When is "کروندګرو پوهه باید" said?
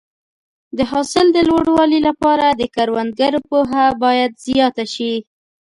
2.75-4.31